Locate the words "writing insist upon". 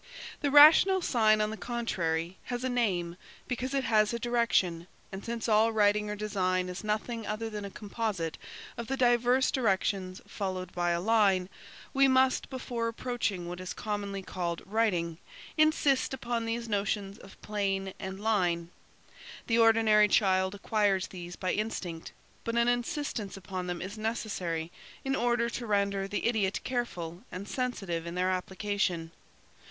14.65-16.45